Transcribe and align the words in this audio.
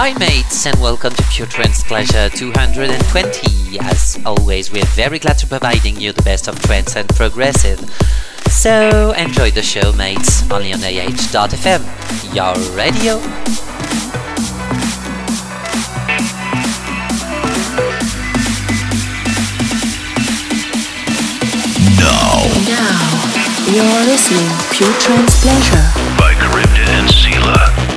Hi 0.00 0.16
mates 0.16 0.64
and 0.64 0.80
welcome 0.80 1.12
to 1.12 1.22
Pure 1.24 1.48
Trance 1.48 1.82
Pleasure 1.82 2.28
220. 2.28 3.80
As 3.80 4.16
always, 4.24 4.70
we're 4.70 4.86
very 4.94 5.18
glad 5.18 5.38
to 5.38 5.46
be 5.46 5.58
providing 5.58 6.00
you 6.00 6.12
the 6.12 6.22
best 6.22 6.46
of 6.46 6.56
trance 6.62 6.94
and 6.94 7.08
progressive. 7.08 7.80
So 8.48 9.10
enjoy 9.14 9.50
the 9.50 9.60
show 9.60 9.92
mates, 9.94 10.48
only 10.52 10.72
on 10.72 10.84
AH.fm, 10.84 11.82
your 12.32 12.54
radio. 12.76 13.18
Now. 21.98 22.46
Now, 22.70 23.02
you're 23.66 24.06
listening 24.06 24.48
Pure 24.70 24.94
Trance 25.00 25.42
Pleasure 25.42 25.90
by 26.16 26.34
Cryptid 26.38 26.86
and 26.86 27.08
Sela. 27.08 27.87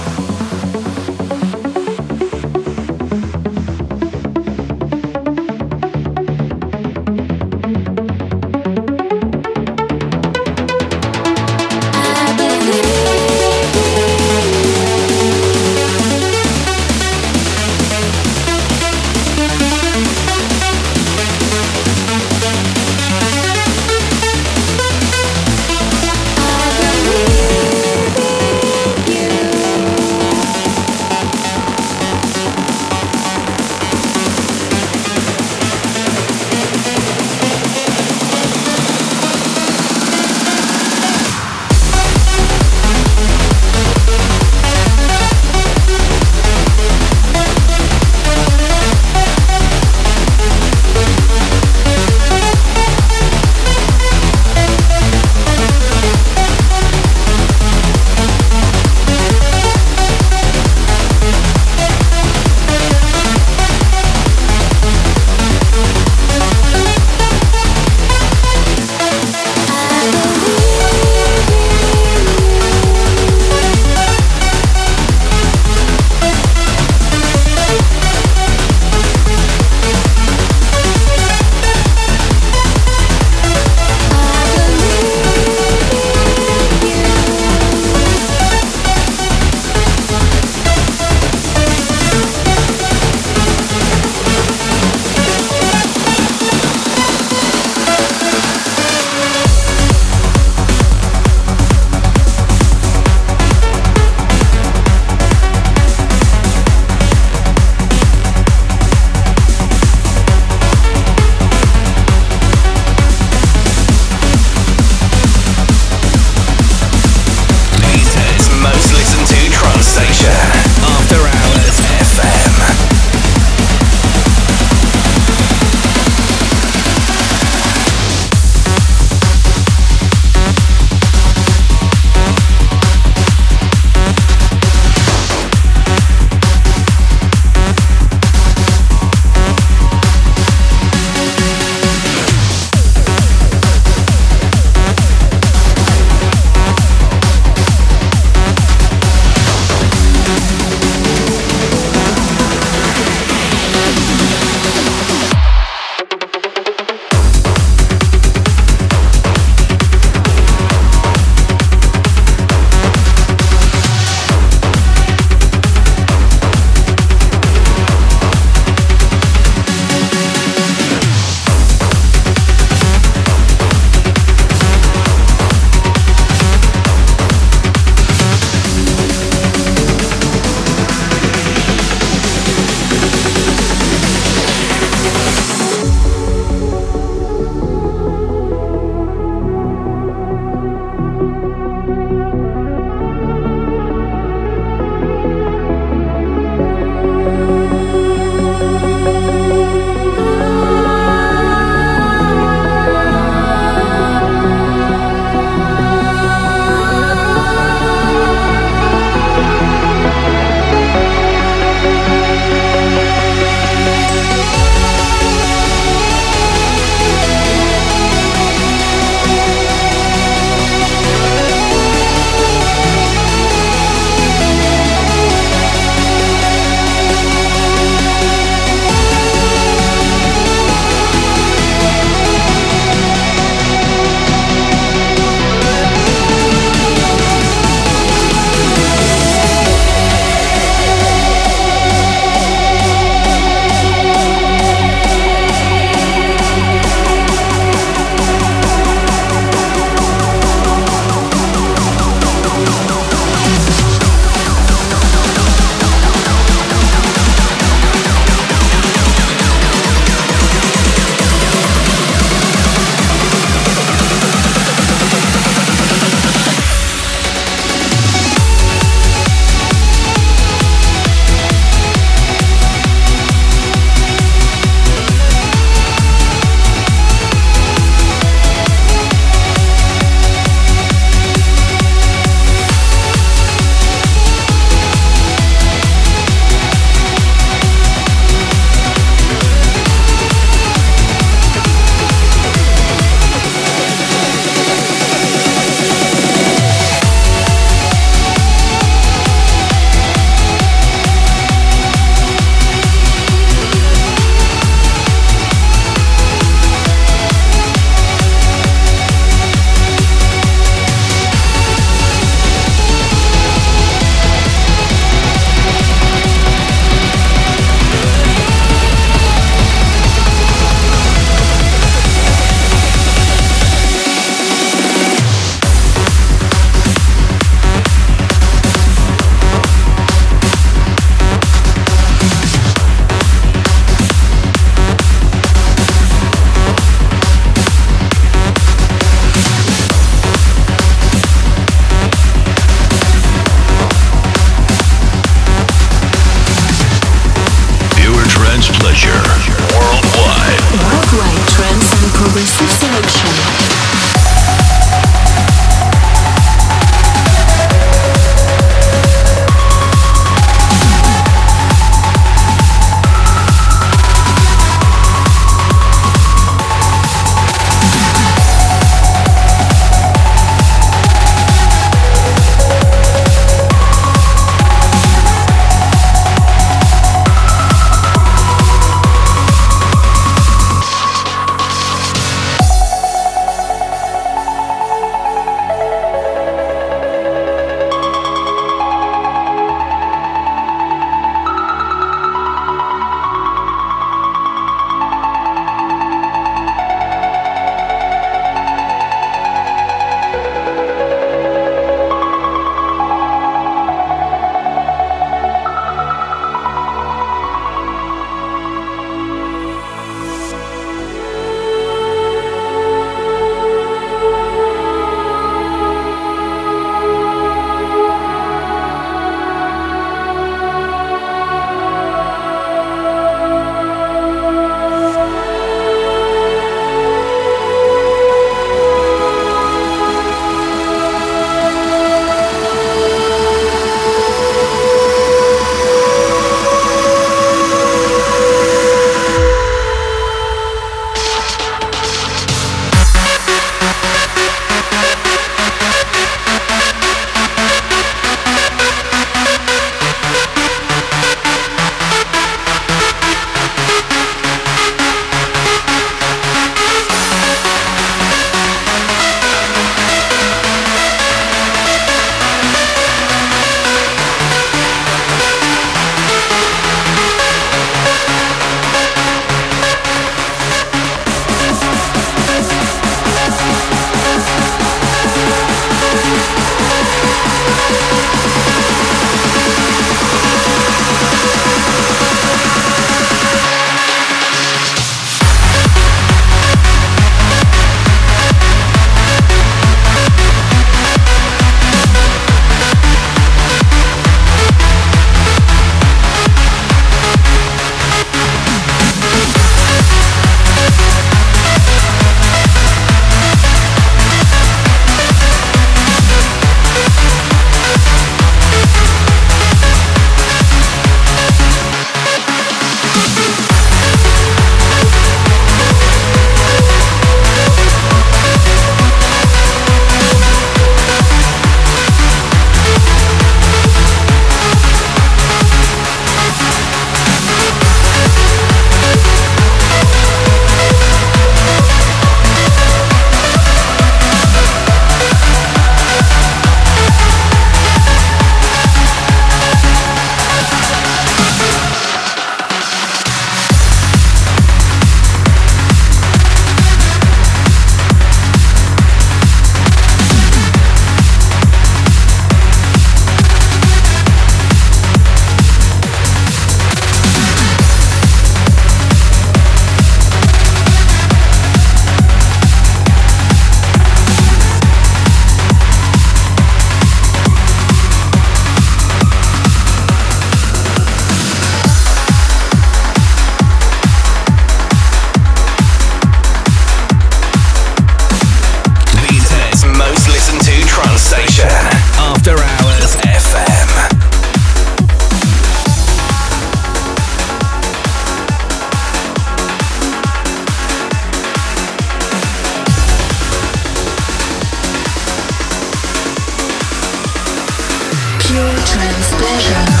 Trans 598.91 600.00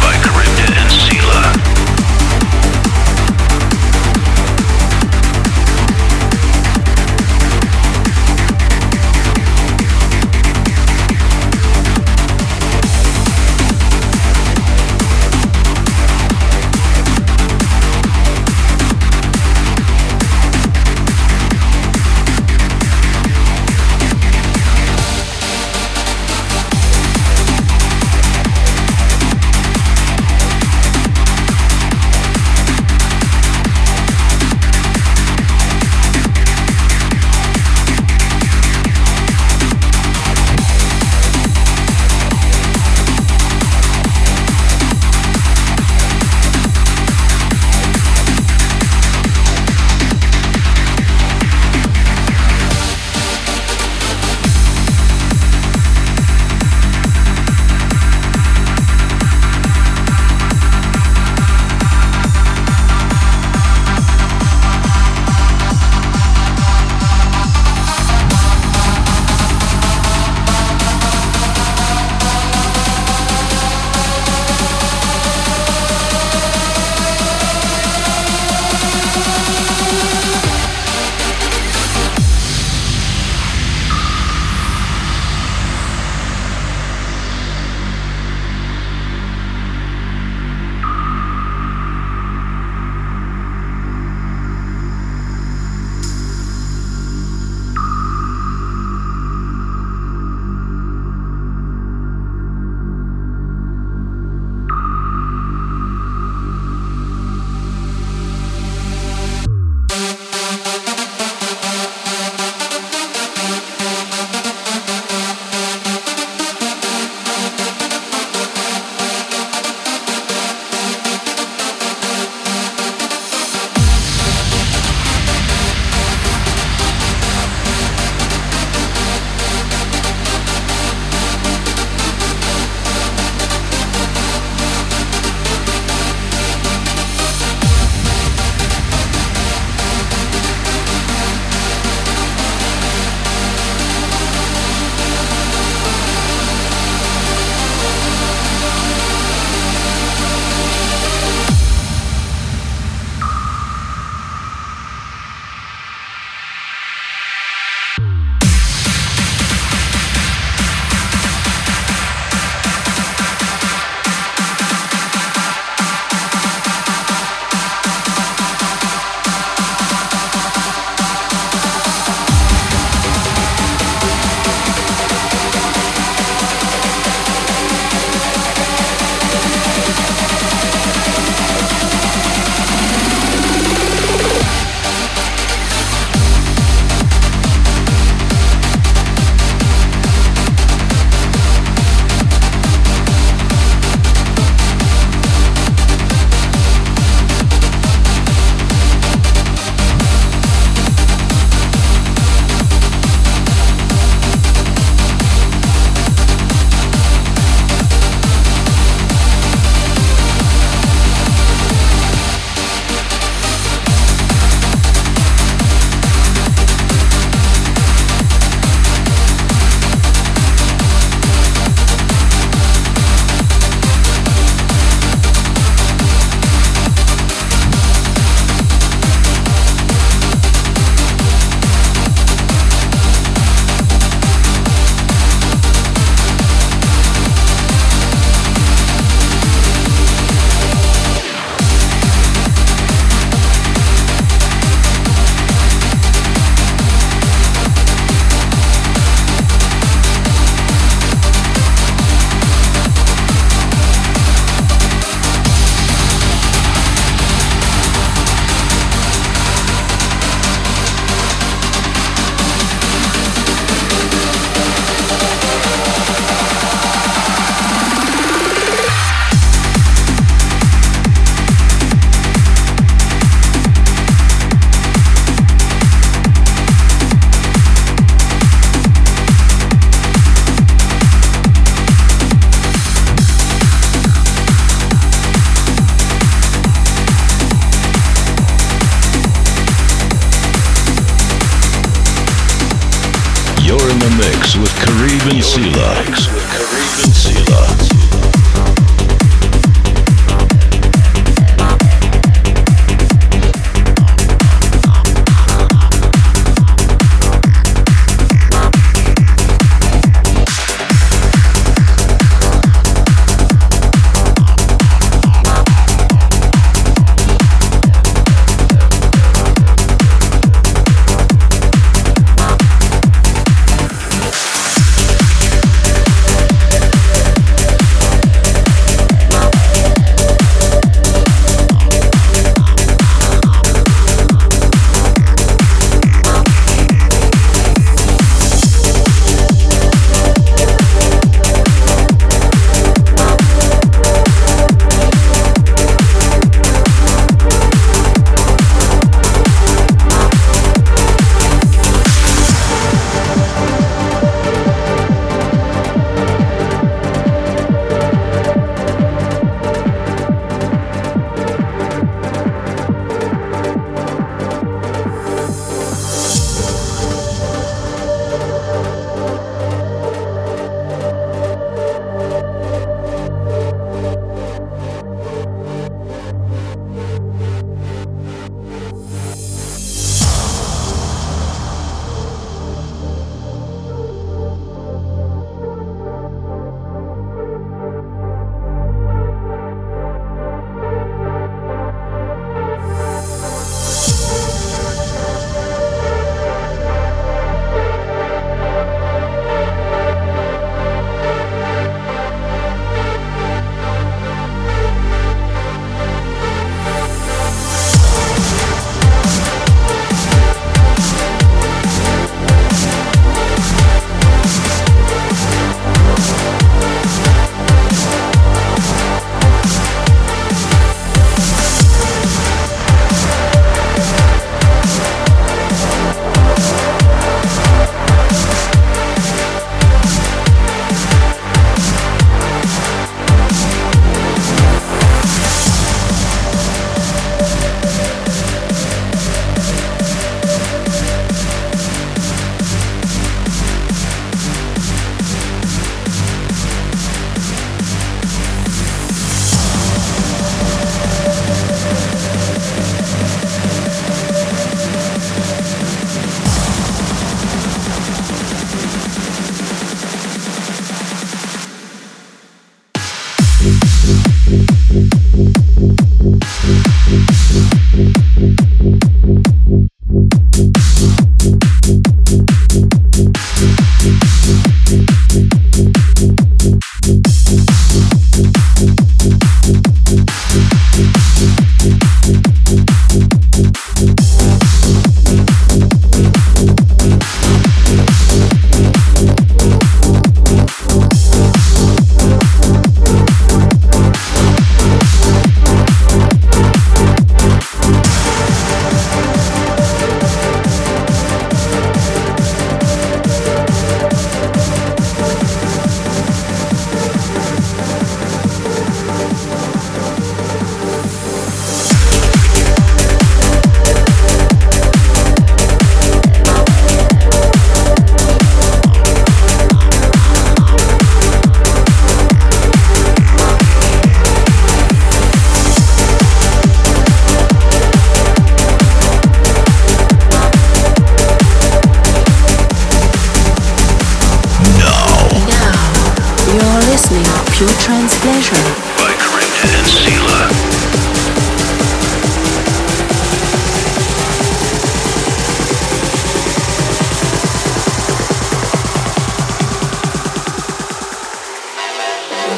by 0.00 0.16
Charybdis 0.24 0.53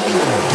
Yeah. 0.07 0.46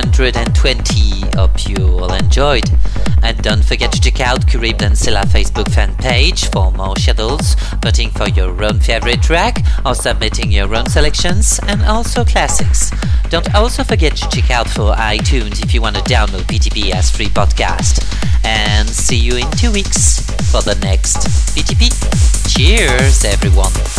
220. 0.00 1.36
Hope 1.36 1.68
you 1.68 1.76
all 1.98 2.14
enjoyed. 2.14 2.64
And 3.22 3.36
don't 3.42 3.62
forget 3.62 3.92
to 3.92 4.00
check 4.00 4.20
out 4.20 4.46
Curib 4.46 4.80
and 4.80 4.96
Silla 4.96 5.20
Facebook 5.26 5.70
fan 5.70 5.94
page 5.96 6.48
for 6.48 6.72
more 6.72 6.96
schedules, 6.96 7.54
voting 7.82 8.08
for 8.10 8.28
your 8.30 8.64
own 8.64 8.80
favorite 8.80 9.22
track, 9.22 9.62
or 9.84 9.94
submitting 9.94 10.50
your 10.50 10.74
own 10.74 10.86
selections, 10.86 11.60
and 11.68 11.82
also 11.82 12.24
classics. 12.24 12.90
Don't 13.28 13.54
also 13.54 13.84
forget 13.84 14.16
to 14.16 14.28
check 14.30 14.50
out 14.50 14.68
for 14.68 14.94
iTunes 14.94 15.62
if 15.62 15.74
you 15.74 15.82
want 15.82 15.96
to 15.96 16.02
download 16.02 16.44
BTP 16.44 16.92
as 16.92 17.10
free 17.10 17.26
podcast. 17.26 18.02
And 18.44 18.88
see 18.88 19.18
you 19.18 19.36
in 19.36 19.50
two 19.52 19.72
weeks 19.72 20.20
for 20.50 20.62
the 20.62 20.78
next 20.82 21.18
BTP. 21.54 21.92
Cheers, 22.48 23.24
everyone! 23.24 23.91